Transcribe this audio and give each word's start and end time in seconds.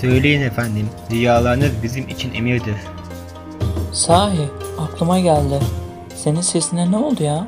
Söyleyin 0.00 0.40
efendim, 0.40 0.88
riyalarınız 1.10 1.70
bizim 1.82 2.08
için 2.08 2.34
emirdir. 2.34 2.74
Sahi 3.92 4.48
aklıma 4.78 5.20
geldi. 5.20 5.60
Senin 6.16 6.40
sesine 6.40 6.90
ne 6.90 6.96
oldu 6.96 7.22
ya? 7.22 7.46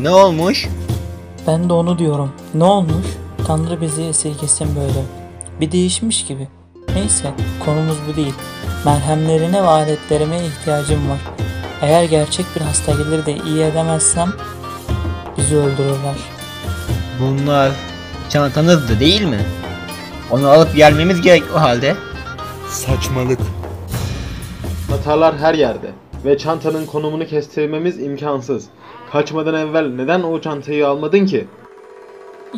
Ne 0.00 0.10
olmuş? 0.10 0.68
Ben 1.46 1.68
de 1.68 1.72
onu 1.72 1.98
diyorum. 1.98 2.32
Ne 2.54 2.64
olmuş? 2.64 3.06
Tanrı 3.46 3.80
bizi 3.80 4.02
esirgesin 4.02 4.76
böyle. 4.76 5.04
Bir 5.60 5.72
değişmiş 5.72 6.24
gibi. 6.24 6.48
Neyse 6.94 7.30
konumuz 7.64 7.96
bu 8.08 8.16
değil. 8.16 8.34
Merhemlerine 8.84 9.62
ve 9.62 9.66
aletlerime 9.66 10.36
ihtiyacım 10.46 11.10
var. 11.10 11.18
Eğer 11.82 12.04
gerçek 12.04 12.46
bir 12.56 12.60
hasta 12.60 12.92
gelir 12.92 13.26
de 13.26 13.36
iyi 13.46 13.62
edemezsem 13.62 14.32
bizi 15.38 15.56
öldürürler. 15.56 16.16
Bunlar 17.20 17.72
çantanızdı 18.28 19.00
değil 19.00 19.22
mi? 19.22 19.40
Onu 20.34 20.48
alıp 20.48 20.76
gelmemiz 20.76 21.20
gerek 21.20 21.42
o 21.56 21.60
halde. 21.60 21.96
Saçmalık. 22.68 23.38
Hatalar 24.90 25.38
her 25.38 25.54
yerde 25.54 25.90
ve 26.24 26.38
çantanın 26.38 26.86
konumunu 26.86 27.26
kestirmemiz 27.26 28.00
imkansız. 28.00 28.64
Kaçmadan 29.12 29.54
evvel 29.54 29.86
neden 29.86 30.22
o 30.22 30.40
çantayı 30.40 30.88
almadın 30.88 31.26
ki? 31.26 31.46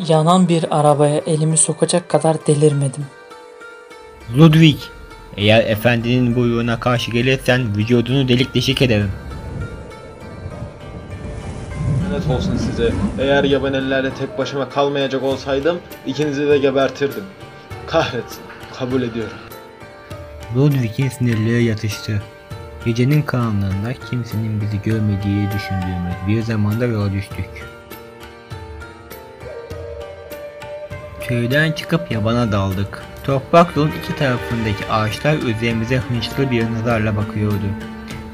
Yanan 0.07 0.49
bir 0.49 0.79
arabaya 0.79 1.17
elimi 1.17 1.57
sokacak 1.57 2.09
kadar 2.09 2.47
delirmedim. 2.47 3.05
Ludwig, 4.37 4.77
eğer 5.37 5.65
efendinin 5.65 6.35
buyruğuna 6.35 6.79
karşı 6.79 7.11
gelirsen 7.11 7.75
vücudunu 7.77 8.27
delik 8.27 8.55
deşik 8.55 8.81
ederim. 8.81 9.11
Lanet 12.11 12.29
olsun 12.29 12.57
size. 12.57 12.93
Eğer 13.19 13.43
yaban 13.43 13.73
ellerle 13.73 14.13
tek 14.13 14.37
başıma 14.37 14.69
kalmayacak 14.69 15.23
olsaydım 15.23 15.79
ikinizi 16.07 16.47
de 16.47 16.57
gebertirdim. 16.57 17.23
Kahretsin. 17.87 18.41
Kabul 18.79 19.01
ediyorum. 19.01 19.37
Ludwig'in 20.55 21.09
sinirleri 21.09 21.63
yatıştı. 21.63 22.23
Gecenin 22.85 23.21
karanlığında 23.21 23.93
kimsenin 24.09 24.61
bizi 24.61 24.81
görmediği 24.81 25.47
düşündüğümüz 25.51 26.15
bir 26.27 26.41
zamanda 26.41 26.85
yola 26.85 27.11
düştük. 27.11 27.49
Köyden 31.21 31.71
çıkıp 31.71 32.11
yabana 32.11 32.51
daldık. 32.51 33.03
Toprak 33.23 33.75
yolun 33.75 33.91
iki 34.03 34.15
tarafındaki 34.15 34.85
ağaçlar 34.91 35.37
üzerimize 35.37 35.97
hınçlı 35.97 36.51
bir 36.51 36.71
nazarla 36.71 37.15
bakıyordu. 37.15 37.65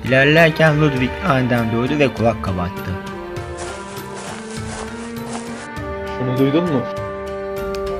İlerlerken 0.03 0.81
Ludwig 0.81 1.09
aniden 1.27 1.71
durdu 1.71 1.99
ve 1.99 2.13
kulak 2.13 2.43
kabarttı. 2.43 2.91
Şunu 6.17 6.37
duydun 6.37 6.63
mu? 6.63 6.81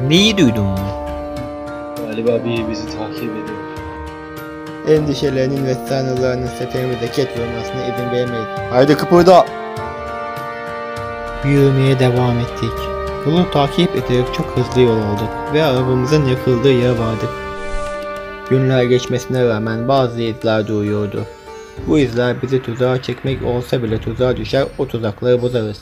Neyi 0.08 0.38
duydun 0.38 0.66
mu? 0.66 1.03
Galiba 2.14 2.46
biri 2.46 2.70
bizi 2.70 2.86
takip 2.86 3.24
ediyor. 3.24 3.60
Endişelerinin 4.88 5.66
ve 5.66 5.74
sanrılarının 5.74 6.48
seferimize 6.48 7.12
ket 7.12 7.40
vurmasına 7.40 7.84
izin 7.84 8.12
veremeyiz. 8.12 8.48
Haydi 8.72 8.98
kıpırda! 8.98 9.46
Yürümeye 11.46 12.00
devam 12.00 12.40
ettik. 12.40 12.74
Yolu 13.26 13.52
takip 13.52 13.96
ederek 13.96 14.34
çok 14.34 14.46
hızlı 14.46 14.82
yol 14.82 14.98
aldık 14.98 15.54
ve 15.54 15.64
arabamızın 15.64 16.26
yakıldığı 16.26 16.72
yer 16.72 16.90
vardı. 16.90 17.26
Günler 18.50 18.84
geçmesine 18.84 19.46
rağmen 19.46 19.88
bazı 19.88 20.22
izler 20.22 20.68
duruyordu. 20.68 21.26
Bu 21.88 22.00
izler 22.00 22.42
bizi 22.42 22.62
tuzağa 22.62 23.02
çekmek 23.02 23.46
olsa 23.46 23.84
bile 23.84 23.98
tuzağa 23.98 24.38
düşer 24.38 24.66
o 24.78 24.88
tuzakları 24.88 25.42
bozarız. 25.42 25.82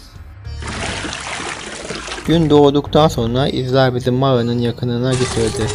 Gün 2.25 2.49
doğduktan 2.49 3.07
sonra 3.07 3.47
izler 3.47 3.95
bizi 3.95 4.11
mağaranın 4.11 4.59
yakınına 4.59 5.11
getirdi. 5.11 5.67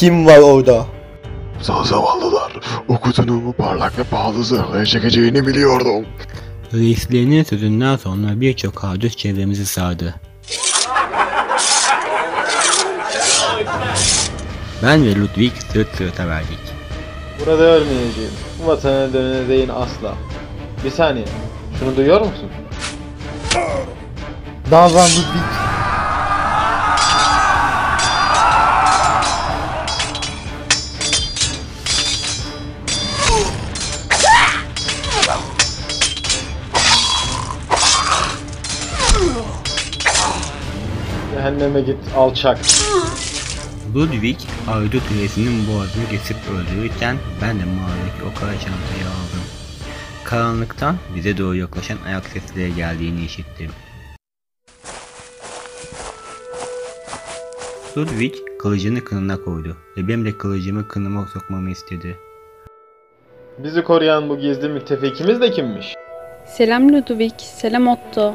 Kim 0.00 0.26
var 0.26 0.38
orada? 0.38 0.86
Sağ 1.62 1.84
zavallılar. 1.84 2.52
O 2.88 3.00
kutunuğumu 3.00 3.52
parlak 3.52 3.98
ve 3.98 4.02
pahalı 4.02 4.44
zırhlara 4.44 4.86
çekeceğini 4.86 5.46
biliyordum. 5.46 6.06
Reislerinin 6.74 7.42
sözünden 7.44 7.96
sonra 7.96 8.40
birçok 8.40 8.84
hadis 8.84 9.16
çevremizi 9.16 9.66
sardı. 9.66 10.14
Ben 14.82 15.04
ve 15.04 15.14
Ludwig 15.14 15.52
sırt 15.72 15.96
sırta 15.96 16.28
verdik. 16.28 16.58
Burada 17.40 17.62
ölmeyeceğim. 17.62 18.32
Bu 18.62 18.66
vatana 18.66 19.12
döneceğin 19.12 19.68
asla. 19.68 20.14
Bir 20.84 20.90
saniye. 20.90 21.26
Şunu 21.78 21.96
duyuyor 21.96 22.20
musun? 22.20 22.48
Davran 24.70 25.08
Ludwig. 25.10 25.59
Cehenneme 41.60 41.80
git 41.80 41.96
alçak. 42.16 42.58
Ludwig, 43.94 44.36
Ardu 44.68 44.96
Kulesi'nin 45.08 45.68
boğazını 45.68 46.08
kesip 46.10 46.36
öldürürken 46.36 47.16
ben 47.42 47.60
de 47.60 47.64
mağaradaki 47.64 48.22
o 48.22 48.40
kara 48.40 48.52
çantayı 48.52 49.06
aldım. 49.10 49.44
Karanlıktan 50.24 50.96
bize 51.16 51.38
doğru 51.38 51.54
yaklaşan 51.54 51.98
ayak 52.06 52.24
sesleri 52.24 52.74
geldiğini 52.74 53.24
işittim. 53.24 53.70
Ludwig 57.96 58.34
kılıcını 58.58 59.04
kınına 59.04 59.36
koydu 59.36 59.76
ve 59.96 60.08
benim 60.08 60.24
de 60.24 60.38
kılıcımı 60.38 60.88
kınıma 60.88 61.26
sokmamı 61.26 61.70
istedi. 61.70 62.16
Bizi 63.58 63.84
koruyan 63.84 64.28
bu 64.28 64.38
gizli 64.38 64.68
müttefikimiz 64.68 65.40
de 65.40 65.50
kimmiş? 65.50 65.94
Selam 66.46 66.92
Ludovic, 66.92 67.38
selam 67.38 67.88
Otto. 67.88 68.34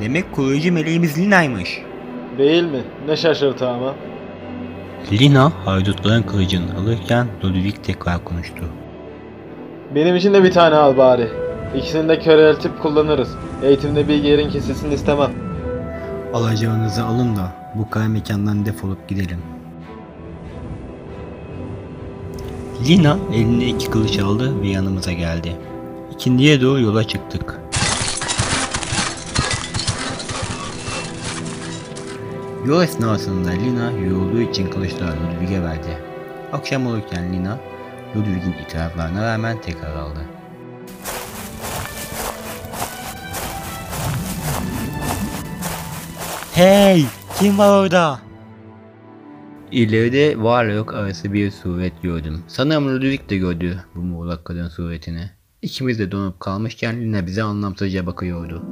Demek 0.00 0.32
koruyucu 0.32 0.72
meleğimiz 0.72 1.18
Lina'ymış. 1.18 1.82
Değil 2.38 2.64
mi? 2.64 2.80
Ne 3.08 3.16
şaşırtı 3.16 3.68
ama. 3.68 3.94
Lina 5.12 5.52
haydutların 5.64 6.22
kılıcını 6.22 6.78
alırken 6.80 7.26
Ludwig 7.44 7.74
tekrar 7.82 8.24
konuştu. 8.24 8.64
Benim 9.94 10.16
için 10.16 10.34
de 10.34 10.42
bir 10.44 10.52
tane 10.52 10.74
al 10.74 10.96
bari. 10.96 11.28
İkisini 11.76 12.08
de 12.08 12.18
köreltip 12.18 12.82
kullanırız. 12.82 13.36
Eğitimde 13.62 14.08
bir 14.08 14.14
yerin 14.14 14.50
kesilsin 14.50 14.90
istemem. 14.90 15.30
Alacağınızı 16.34 17.04
alın 17.04 17.36
da 17.36 17.52
bu 17.74 17.90
kara 17.90 18.08
mekandan 18.08 18.66
defolup 18.66 19.08
gidelim. 19.08 19.38
Lina 22.88 23.18
eline 23.34 23.66
iki 23.66 23.90
kılıç 23.90 24.18
aldı 24.18 24.62
ve 24.62 24.68
yanımıza 24.68 25.12
geldi. 25.12 25.52
İkindiye 26.14 26.60
doğru 26.60 26.80
yola 26.80 27.04
çıktık. 27.04 27.55
Yol 32.66 32.82
esnasında 32.82 33.50
Lina 33.50 33.90
yorulduğu 33.90 34.40
için 34.40 34.70
kılıçlarını 34.70 35.32
Ludwig'e 35.32 35.62
verdi. 35.62 35.98
Akşam 36.52 36.86
olurken 36.86 37.32
Lina, 37.32 37.58
Ludwig'in 38.16 38.64
itiraflarına 38.64 39.32
rağmen 39.32 39.60
tekrar 39.60 39.96
aldı. 39.96 40.20
Hey! 46.54 47.04
Kim 47.38 47.58
var 47.58 47.82
orada? 47.82 48.20
İleride 49.72 50.42
varla 50.42 50.72
yok 50.72 50.94
arası 50.94 51.32
bir 51.32 51.50
suret 51.50 52.02
gördüm. 52.02 52.44
Sanırım 52.48 52.94
Ludwig 52.94 53.30
de 53.30 53.36
gördü 53.36 53.84
bu 53.94 54.00
muğlak 54.00 54.44
kadın 54.44 54.68
suretini. 54.68 55.30
İkimiz 55.62 55.98
de 55.98 56.12
donup 56.12 56.40
kalmışken 56.40 57.00
Lina 57.00 57.26
bize 57.26 57.42
anlamsızca 57.42 58.06
bakıyordu. 58.06 58.62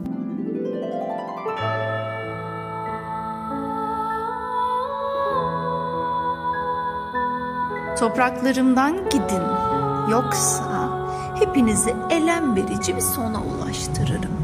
Topraklarımdan 8.05 8.97
gidin. 9.11 9.43
Yoksa 10.11 10.89
hepinizi 11.39 11.95
elem 12.11 12.57
verici 12.57 12.97
bir 12.97 13.01
sona 13.01 13.43
ulaştırırım. 13.43 14.37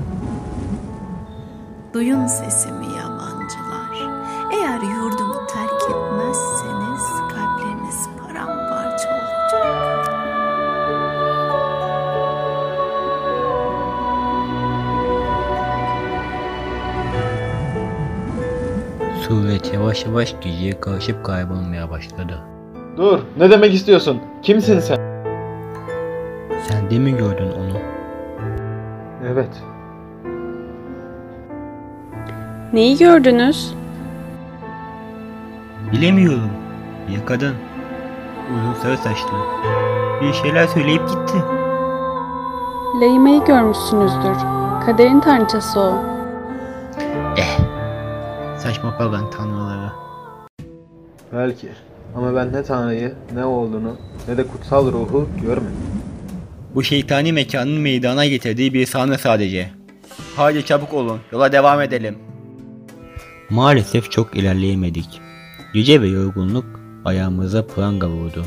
Duyun 1.94 2.26
sesimi 2.26 2.86
yabancılar. 2.86 4.08
Eğer 4.52 4.80
yurdumu 4.80 5.46
terk 5.46 5.82
etmezseniz 5.82 7.02
kalpleriniz 7.34 8.08
paramparça 8.18 9.08
olacak. 9.08 10.08
Suret 19.22 19.74
yavaş 19.74 20.04
yavaş 20.06 20.34
geceye 20.40 20.80
karışıp 20.80 21.24
kaybolmaya 21.24 21.90
başladı. 21.90 22.49
Dur, 23.00 23.18
ne 23.38 23.50
demek 23.50 23.74
istiyorsun? 23.74 24.20
Kimsin 24.42 24.80
sen? 24.80 24.96
Sen 26.68 26.90
de 26.90 26.98
mi 26.98 27.16
gördün 27.16 27.50
onu? 27.50 27.78
Evet. 29.26 29.62
Neyi 32.72 32.98
gördünüz? 32.98 33.74
Bilemiyorum. 35.92 36.50
Bir 37.08 37.26
kadın. 37.26 37.54
Uzun 38.54 38.74
sarı 38.82 38.96
saçlı. 38.96 39.38
Bir 40.22 40.32
şeyler 40.32 40.66
söyleyip 40.66 41.08
gitti. 41.08 41.38
Layma'yı 43.00 43.44
görmüşsünüzdür. 43.44 44.36
Kaderin 44.86 45.20
tanrıçası 45.20 45.80
o. 45.80 45.94
Eh. 47.36 47.58
Saçma 48.58 48.98
pagan 48.98 49.30
tanrıları. 49.30 49.92
Belki. 51.32 51.68
Ama 52.16 52.34
ben 52.34 52.52
ne 52.52 52.62
Tanrı'yı, 52.62 53.14
ne 53.34 53.44
olduğunu, 53.44 53.96
ne 54.28 54.36
de 54.36 54.46
kutsal 54.46 54.92
ruhu 54.92 55.28
görmedim. 55.42 55.76
Bu 56.74 56.82
şeytani 56.82 57.32
mekanın 57.32 57.80
meydana 57.80 58.26
getirdiği 58.26 58.74
bir 58.74 58.86
sahne 58.86 59.18
sadece. 59.18 59.70
Haydi 60.36 60.64
çabuk 60.64 60.94
olun, 60.94 61.20
yola 61.32 61.52
devam 61.52 61.80
edelim. 61.80 62.18
Maalesef 63.50 64.10
çok 64.10 64.36
ilerleyemedik. 64.36 65.20
Gece 65.74 66.02
ve 66.02 66.08
yorgunluk 66.08 66.64
ayağımıza 67.04 67.66
pranga 67.66 68.08
vurdu. 68.08 68.44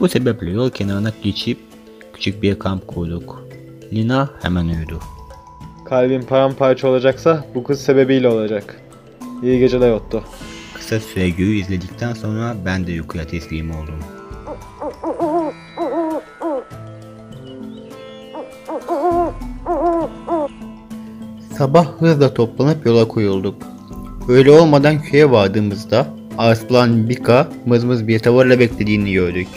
Bu 0.00 0.08
sebeple 0.08 0.50
yol 0.50 0.70
kenarına 0.70 1.12
geçip 1.22 1.58
küçük 2.12 2.42
bir 2.42 2.58
kamp 2.58 2.86
kurduk. 2.86 3.42
Lina 3.92 4.30
hemen 4.42 4.64
uyudu. 4.66 5.00
Kalbim 5.84 6.22
paramparça 6.22 6.88
olacaksa 6.88 7.44
bu 7.54 7.64
kız 7.64 7.80
sebebiyle 7.80 8.28
olacak. 8.28 8.80
İyi 9.42 9.58
geceler 9.58 9.90
Otto. 9.92 10.22
Kısa 10.92 11.08
süre 11.08 11.30
göğü 11.30 11.54
izledikten 11.54 12.12
sonra 12.12 12.54
ben 12.64 12.86
de 12.86 12.92
uykuya 12.92 13.26
teslim 13.26 13.70
oldum. 13.70 13.94
Sabah 21.58 21.86
hızla 21.86 22.34
toplanıp 22.34 22.86
yola 22.86 23.08
koyulduk. 23.08 23.62
Öyle 24.28 24.50
olmadan 24.50 25.02
köye 25.02 25.30
vardığımızda 25.30 26.06
Arslan 26.38 27.08
Bika 27.08 27.48
mızmız 27.66 28.08
bir 28.08 28.18
tavırla 28.18 28.58
beklediğini 28.58 29.12
gördük. 29.12 29.48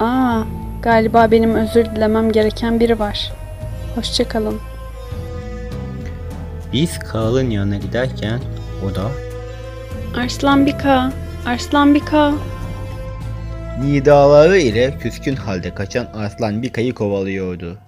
Aa, 0.00 0.42
galiba 0.82 1.30
benim 1.30 1.54
özür 1.54 1.84
dilemem 1.84 2.32
gereken 2.32 2.80
biri 2.80 2.98
var. 2.98 3.32
Hoşçakalın. 3.94 4.56
Biz 6.72 6.98
kralın 6.98 7.50
yanına 7.50 7.76
giderken 7.76 8.40
o 8.86 8.94
da 8.94 9.31
Arslan 10.16 10.66
Bika, 10.66 11.12
Arslan 11.46 11.94
Bika. 11.94 12.32
Nidaları 13.84 14.58
ile 14.58 14.98
küskün 14.98 15.36
halde 15.36 15.74
kaçan 15.74 16.06
Arslan 16.14 16.62
Bika'yı 16.62 16.94
kovalıyordu. 16.94 17.78